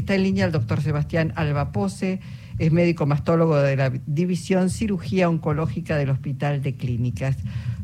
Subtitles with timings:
[0.00, 2.20] está en línea el doctor Sebastián Albapose,
[2.58, 7.36] es médico mastólogo de la División Cirugía Oncológica del Hospital de Clínicas.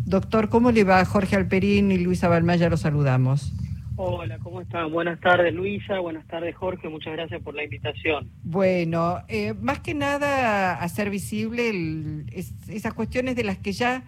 [0.05, 1.05] Doctor, ¿cómo le va?
[1.05, 3.53] Jorge Alperín y Luisa Balmaya los saludamos.
[3.99, 4.93] Hola, ¿cómo están?
[4.93, 8.31] Buenas tardes Luisa, buenas tardes Jorge, muchas gracias por la invitación.
[8.43, 12.27] Bueno, eh, más que nada hacer visible
[12.69, 14.05] esas cuestiones de las que ya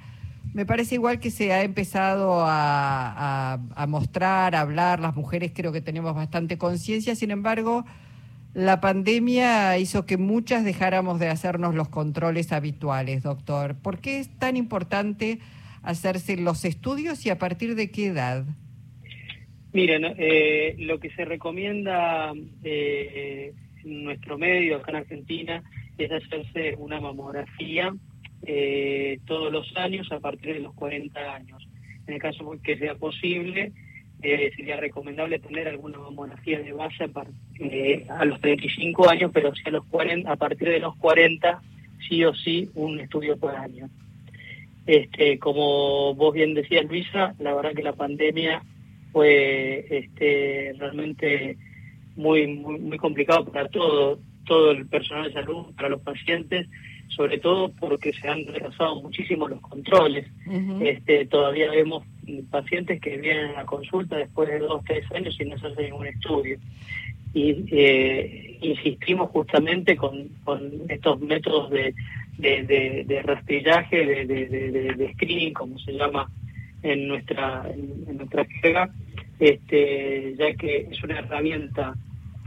[0.54, 3.58] me parece igual que se ha empezado a,
[3.88, 7.84] mostrar, a hablar, las mujeres creo que tenemos bastante conciencia, sin embargo,
[8.54, 13.76] la pandemia hizo que muchas dejáramos de hacernos los controles habituales, doctor.
[13.76, 15.39] ¿Por qué es tan importante
[15.82, 18.44] hacerse los estudios y a partir de qué edad?
[19.72, 22.32] Miren, eh, lo que se recomienda
[22.64, 23.53] eh,
[23.84, 25.62] nuestro medio acá en Argentina
[25.98, 27.94] es hacerse una mamografía
[28.42, 31.68] eh, todos los años a partir de los 40 años.
[32.06, 33.72] En el caso que sea posible,
[34.22, 37.11] eh, sería recomendable tener alguna mamografía de base a,
[37.61, 41.61] eh, los 35 años, pero si a, los 40, a partir de los 40,
[42.08, 43.89] sí o sí, un estudio por año.
[44.86, 48.62] Este, como vos bien decías, Luisa, la verdad que la pandemia
[49.12, 51.56] fue este, realmente
[52.17, 56.67] muy, muy, muy complicado para todo, todo el personal de salud, para los pacientes,
[57.09, 60.27] sobre todo porque se han retrasado muchísimo los controles.
[60.81, 62.05] este, todavía vemos
[62.51, 65.83] pacientes que vienen a la consulta después de dos, tres años y no se hace
[65.84, 66.59] ningún estudio.
[67.34, 71.95] Y eh, insistimos justamente con, con estos métodos de,
[72.39, 74.47] de, de, rastrillaje, de,
[74.97, 76.31] de, screening, como se llama
[76.83, 78.91] en nuestra, en, nuestra jerga,
[79.39, 81.95] este, ya que es una herramienta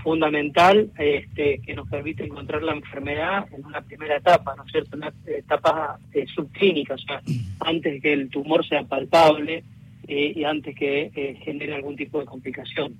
[0.03, 4.97] fundamental este, que nos permite encontrar la enfermedad en una primera etapa, ¿no es cierto?
[4.97, 7.21] Una etapa eh, subclínica, o sea,
[7.59, 9.63] antes que el tumor sea palpable
[10.07, 12.93] eh, y antes que eh, genere algún tipo de complicación.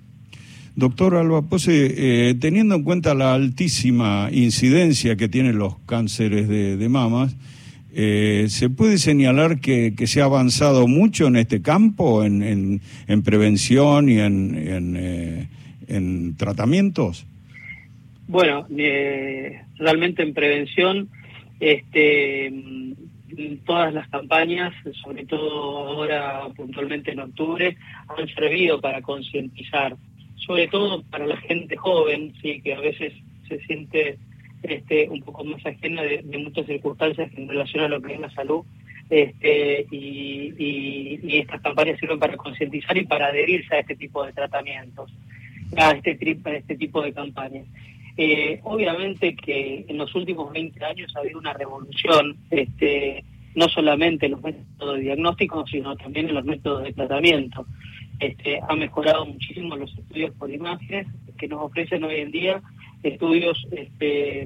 [0.74, 7.36] Doctor Alba Pose, teniendo en cuenta la altísima incidencia que tienen los cánceres de, mamas,
[7.92, 14.18] ¿se puede señalar que, se ha avanzado mucho en este campo, en, en, prevención y
[14.18, 15.46] en en
[16.36, 17.26] tratamientos?
[18.28, 21.08] Bueno, eh, realmente en prevención,
[21.60, 22.52] este,
[23.64, 24.72] todas las campañas,
[25.04, 27.76] sobre todo ahora puntualmente en octubre,
[28.16, 29.96] han servido para concientizar,
[30.36, 33.12] sobre todo para la gente joven, sí, que a veces
[33.48, 34.18] se siente
[34.62, 38.30] este, un poco más ajena de, muchas circunstancias en relación a lo que es la
[38.30, 38.64] salud.
[39.10, 40.54] Este, y,
[41.22, 45.12] y estas campañas sirven para concientizar y para adherirse a este tipo de tratamientos
[45.76, 47.66] a este, este tipo de campañas.
[48.16, 53.24] Eh, obviamente que en los últimos 20 años ha habido una revolución, este,
[53.54, 57.66] no solamente en los métodos de diagnóstico, sino también en los métodos de tratamiento.
[58.20, 61.06] Este, ha mejorado muchísimo los estudios por imágenes
[61.38, 62.62] que nos ofrecen hoy en día
[63.02, 64.42] estudios este,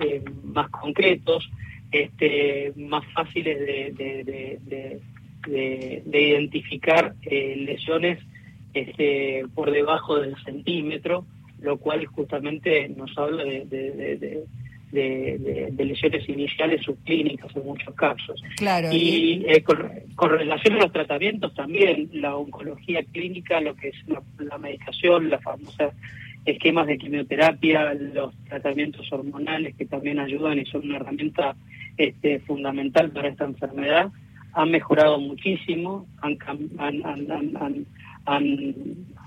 [0.00, 1.48] eh, más concretos,
[1.90, 5.00] este, más fáciles de,
[5.48, 8.18] de, identificar eh, lesiones
[8.76, 11.24] este, por debajo del centímetro,
[11.60, 14.44] lo cual justamente nos habla de,
[15.78, 18.38] lesiones iniciales subclínicas en muchos casos.
[18.58, 18.90] Claro.
[18.92, 24.58] Y eh, con, relación a los tratamientos también, la oncología clínica, lo que es la,
[24.58, 25.94] medicación, las famosas
[26.44, 31.56] esquemas de quimioterapia, los tratamientos hormonales que también ayudan y son una herramienta
[31.96, 34.12] este, fundamental para esta enfermedad,
[34.52, 36.36] han mejorado muchísimo, han,
[36.78, 37.00] han,
[37.56, 37.86] han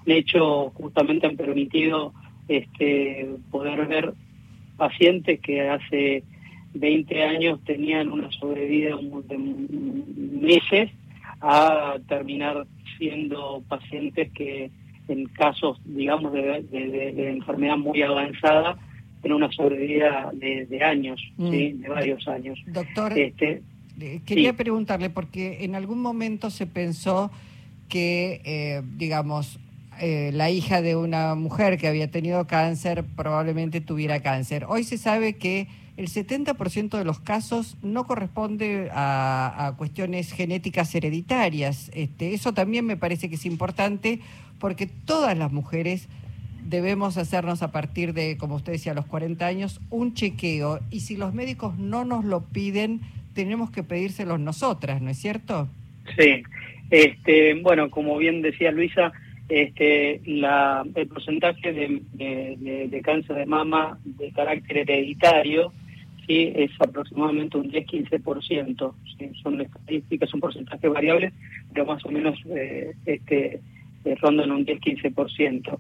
[0.06, 2.14] hecho, justamente han permitido
[2.48, 4.14] este, poder ver
[4.78, 6.24] pacientes que hace
[6.74, 8.96] 20 años tenían una sobrevida
[9.28, 10.92] de meses
[11.42, 12.66] a terminar
[12.98, 14.72] siendo pacientes que
[15.08, 18.78] en casos, digamos, de, enfermedad muy avanzada,
[19.22, 21.50] tienen una sobrevida de, años, mm.
[21.50, 22.60] de varios años.
[22.68, 23.64] Doctor, este,
[24.26, 27.32] quería preguntarle, porque en algún momento se pensó
[27.90, 29.60] que, eh, digamos,
[30.00, 34.66] eh, la hija de una mujer que había tenido cáncer probablemente tuviera cáncer.
[34.70, 35.68] Hoy se sabe que
[35.98, 41.92] el 70% de los casos no corresponde a, cuestiones genéticas hereditarias.
[41.94, 44.22] Este, eso también me parece que es importante
[44.60, 46.08] porque todas las mujeres
[46.64, 50.80] debemos hacernos a partir de, como usted decía, a los 40 años, un chequeo.
[50.90, 53.02] Y si los médicos no nos lo piden,
[53.34, 55.68] tenemos que pedírselos nosotras, ¿no es cierto?
[56.18, 56.44] Sí.
[56.90, 59.12] Este, bueno, como bien decía Luisa,
[59.50, 65.74] este, la, el porcentaje de, cáncer de mama de carácter hereditario
[66.28, 66.52] ¿sí?
[66.56, 68.94] es aproximadamente un 10-15%.
[69.18, 69.32] ¿sí?
[69.42, 71.34] Son estadísticas, son porcentajes variables,
[71.74, 73.60] pero más o menos eh, este,
[74.06, 75.78] eh, rondan un 10-15%.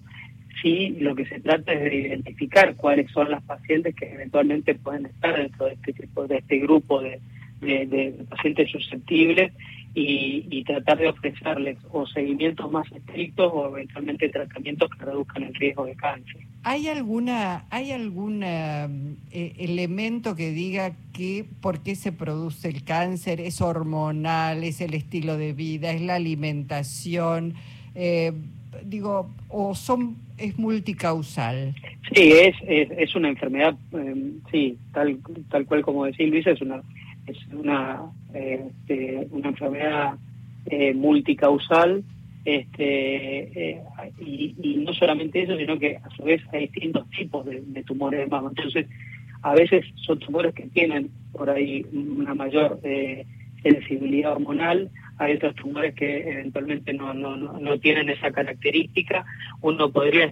[0.61, 5.05] sí lo que se trata es de identificar cuáles son las pacientes que eventualmente pueden
[5.05, 7.19] estar dentro de este tipo de este grupo de,
[7.61, 9.53] de, pacientes susceptibles
[9.93, 15.85] y, tratar de ofrecerles o seguimientos más estrictos o eventualmente tratamientos que reduzcan el riesgo
[15.85, 16.37] de cáncer.
[16.63, 18.87] ¿Hay alguna hay algún eh,
[19.31, 23.41] elemento que diga que por qué se produce el cáncer?
[23.41, 24.63] ¿Es hormonal?
[24.63, 25.91] ¿Es el estilo de vida?
[25.91, 27.55] ¿Es la alimentación?
[27.95, 28.33] Eh,
[28.85, 31.75] digo, o son es multicausal.
[32.13, 35.19] Sí, es, es, una enfermedad, eh, sí, tal,
[35.49, 36.81] tal cual como decía Luisa, es una
[37.29, 38.01] es una,
[38.33, 40.13] este, una enfermedad
[40.65, 42.03] eh, multicausal
[42.45, 43.81] este, eh,
[44.19, 44.55] y,
[44.85, 48.49] no solamente eso, sino que a su vez hay distintos tipos de, tumores de mama.
[48.49, 48.87] Entonces,
[49.41, 53.25] a veces son tumores que tienen por ahí una mayor eh,
[53.63, 59.25] sensibilidad hormonal, hay otros tumores que eventualmente no, no, no, tienen esa característica.
[59.61, 60.31] Uno podría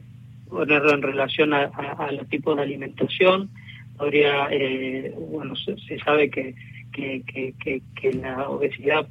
[0.50, 3.50] ponerlo en relación a, a los tipos de alimentación,
[3.98, 4.48] podría,
[5.30, 6.56] bueno, se sabe que
[6.98, 9.08] que, que, que, la obesidad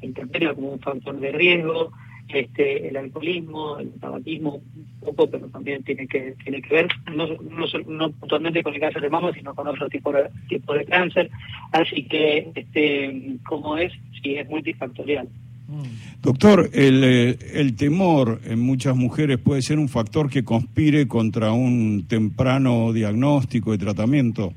[0.00, 1.92] se interpreta como un factor de riesgo,
[2.28, 7.26] este, el alcoholismo, el tabaquismo, un poco, pero también tiene que tiene que ver, no,
[7.26, 10.84] no, no puntualmente con el cáncer de mama, sino con otro tipo de, tipo de
[10.84, 11.30] cáncer.
[11.72, 13.92] Así que, este, como es,
[14.22, 15.28] sí, es multifactorial.
[15.68, 16.22] Mm.
[16.22, 21.52] Doctor, el, eh, el temor en muchas mujeres puede ser un factor que conspire contra
[21.52, 24.52] un temprano diagnóstico y tratamiento.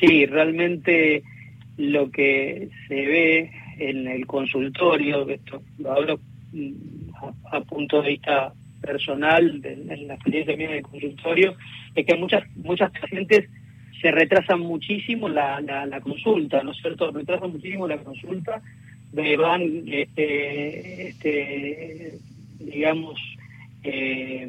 [0.00, 1.22] Sí, realmente
[1.78, 6.20] lo que se ve en el consultorio, esto lo hablo
[6.52, 7.14] mm,
[7.50, 8.52] a, punto de vista
[8.82, 11.54] personal, en la experiencia mía del consultorio,
[11.94, 13.48] es que muchas muchas pacientes
[14.00, 17.10] se retrasan muchísimo la, la, consulta, ¿no es cierto?
[17.10, 18.62] Retrasan muchísimo la consulta,
[19.12, 22.18] van, este, este,
[22.60, 23.20] digamos,
[23.82, 24.48] eh,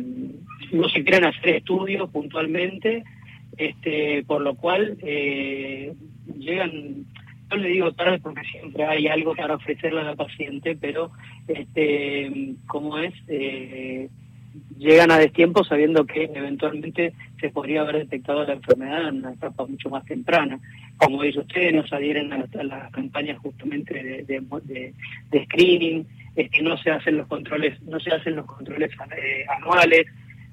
[0.72, 3.04] no se quieren hacer estudios puntualmente,
[3.58, 5.94] este, por lo cual eh,
[6.38, 7.06] llegan
[7.50, 11.12] yo le digo tarde porque siempre hay algo para ofrecerle a la paciente, pero
[11.48, 14.10] este, como es, eh,
[14.78, 19.66] llegan a destiempo sabiendo que eventualmente se podría haber detectado la enfermedad en una etapa
[19.66, 20.60] mucho más temprana.
[20.98, 24.94] Como dice usted, nos adhieren a, las campañas justamente de,
[25.32, 26.06] de, screening,
[26.36, 30.06] que no se hacen los controles, no se hacen los controles eh, anuales,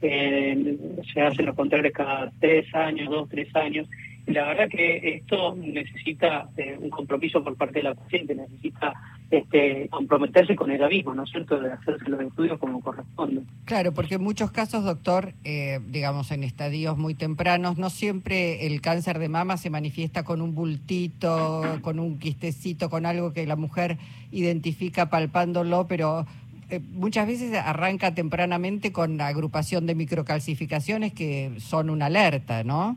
[0.02, 0.76] eh,
[1.12, 3.88] se hacen los controles cada tres años, dos, tres años,
[4.26, 8.92] la verdad que esto necesita eh, un compromiso por parte de la paciente, necesita
[9.30, 13.42] este, comprometerse con ella misma, ¿no es cierto?, de hacerse los estudios como corresponde.
[13.64, 18.80] Claro, porque en muchos casos, doctor, eh, digamos en estadios muy tempranos, no siempre el
[18.80, 23.56] cáncer de mama se manifiesta con un bultito, con un quistecito, con algo que la
[23.56, 23.98] mujer
[24.32, 26.26] identifica palpándolo, pero
[26.68, 32.96] eh, muchas veces arranca tempranamente con agrupación de microcalcificaciones que son una alerta, ¿no?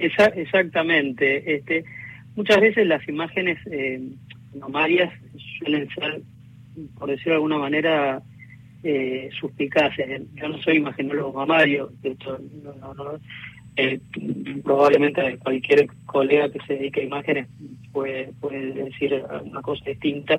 [0.00, 1.56] Exactamente.
[1.56, 1.84] Este,
[2.36, 4.00] muchas veces las imágenes eh,
[5.58, 6.22] suelen ser,
[6.98, 8.22] por decirlo de alguna manera,
[8.82, 10.22] eh, suspicaces.
[10.34, 13.20] Yo no soy imagenólogo mamario, esto no, no,
[13.76, 14.00] eh,
[14.64, 17.48] probablemente cualquier colega que se dedique a imágenes
[17.92, 18.32] puede,
[18.74, 20.38] decir una cosa distinta,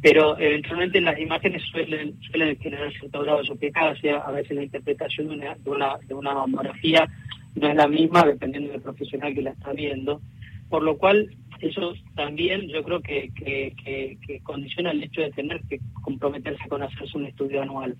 [0.00, 5.28] pero eventualmente las imágenes suelen, suelen generar cierto grado de suspicacia, a veces la interpretación
[5.28, 7.08] de de una, de una mamografía
[7.54, 10.20] no es la misma dependiendo del profesional que la está viendo,
[10.68, 15.80] por lo cual eso también yo creo que, que, condiciona el hecho de tener que
[16.02, 17.96] comprometerse con hacerse un estudio anual,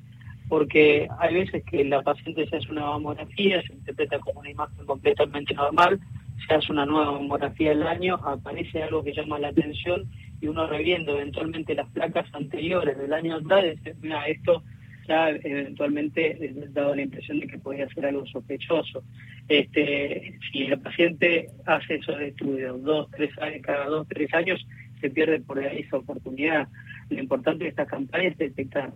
[0.49, 4.85] porque hay veces que la paciente se hace una mamografía, se interpreta como una imagen
[4.85, 6.01] completamente normal,
[6.47, 10.11] se hace una nueva mamografía el año, aparece algo que llama la atención
[10.41, 14.65] y uno reviendo eventualmente las placas anteriores del año atrás, dice, mira, esto
[15.07, 16.37] ya eventualmente
[16.71, 19.03] dado la impresión de que podía ser algo sospechoso.
[19.49, 24.65] Este, si el paciente hace esos estudios dos, tres años, cada dos, tres años,
[25.01, 26.69] se pierde por ahí esa oportunidad.
[27.11, 28.93] Lo importante de esta campaña es detectar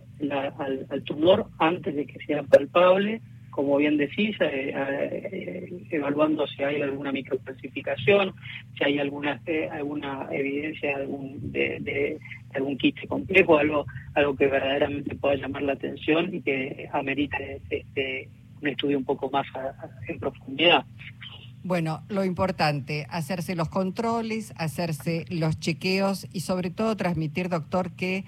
[0.89, 3.21] al, tumor antes de que sea palpable,
[3.57, 4.71] como bien decís, eh,
[5.31, 8.35] eh, evaluando si hay alguna microclasificación,
[8.77, 12.19] si hay alguna eh, alguna evidencia de algún, de,
[12.53, 18.29] algún quiste complejo, algo algo que verdaderamente pueda llamar la atención y que amerite este,
[18.61, 19.47] un estudio un poco más
[20.07, 20.85] en profundidad.
[21.63, 28.23] Bueno, lo importante, hacerse los controles, hacerse los chequeos y sobre todo transmitir, doctor, que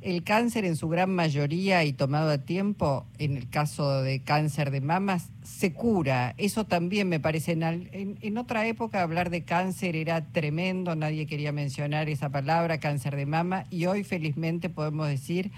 [0.00, 4.70] el cáncer en su gran mayoría y tomado a tiempo, en el caso de cáncer
[4.70, 6.34] de mamas, se cura.
[6.38, 11.50] Eso también me parece, en, en, otra época hablar de cáncer era tremendo, nadie quería
[11.52, 15.50] mencionar esa palabra, cáncer de mama, y hoy felizmente podemos decir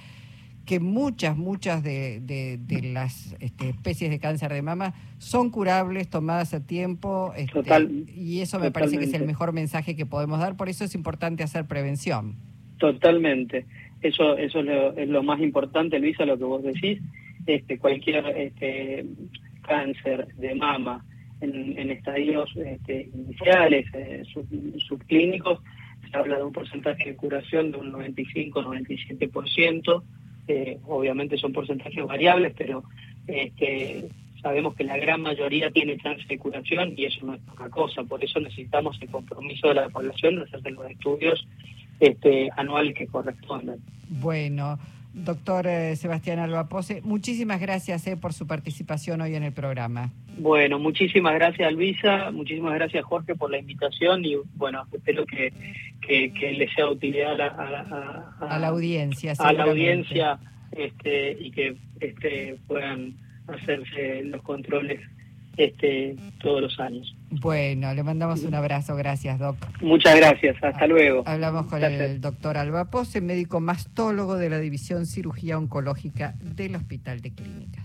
[0.64, 6.54] que muchas, muchas de, de, las este, especies de cáncer de mama son curables, tomadas
[6.54, 7.60] a tiempo, este,
[8.14, 10.94] y eso me parece que es el mejor mensaje que podemos dar, por eso es
[10.94, 12.36] importante hacer prevención.
[12.78, 13.66] Totalmente,
[14.02, 17.00] eso, eso es lo, más importante, Luisa, lo que vos decís,
[17.46, 19.04] este, cualquier este,
[19.62, 21.04] cáncer de mama
[21.40, 24.22] en, estadios este, iniciales, eh,
[24.86, 25.60] subclínicos,
[26.10, 30.02] se habla de un porcentaje de curación de un 95-97%,
[30.48, 32.82] eh, obviamente son porcentajes variables, pero
[33.26, 34.08] este,
[34.42, 38.02] sabemos que la gran mayoría tiene chance de curación y eso no es poca cosa,
[38.04, 41.46] por eso necesitamos el compromiso de la población de hacer los estudios
[42.00, 43.78] este, anuales que correspondan.
[44.08, 44.78] Bueno,
[45.12, 50.10] doctor eh, Sebastián Albapose, muchísimas gracias eh, por su participación hoy en el programa.
[50.38, 55.52] Bueno, muchísimas gracias Luisa, muchísimas gracias Jorge por la invitación y bueno, espero que,
[56.00, 59.34] que, le sea utilidad a, la audiencia.
[59.38, 60.38] A la audiencia
[60.72, 63.14] este, y que este, puedan
[63.48, 65.00] hacerse los controles
[65.64, 67.14] este, todos los años.
[67.30, 69.56] Bueno, le mandamos un abrazo, gracias Doc.
[69.80, 71.22] Muchas gracias, hasta luego.
[71.26, 77.20] Hablamos con el doctor Alba Pose, médico mastólogo de la División Cirugía Oncológica del Hospital
[77.20, 77.84] de Clínicas.